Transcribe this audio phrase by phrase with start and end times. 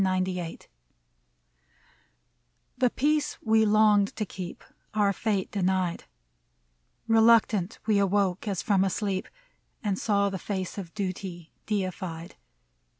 [0.01, 0.67] ''I ^HE
[2.95, 4.63] peace we longed to keep
[4.95, 6.05] Our fate denied;
[7.05, 9.27] Reluctant we awoke, as from a sleep,
[9.83, 12.35] And saw the face of Duty deified.